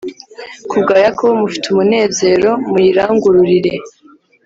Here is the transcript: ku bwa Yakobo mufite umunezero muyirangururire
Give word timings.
ku 0.69 0.75
bwa 0.81 0.95
Yakobo 1.05 1.33
mufite 1.41 1.65
umunezero 1.69 2.51
muyirangururire 2.69 3.73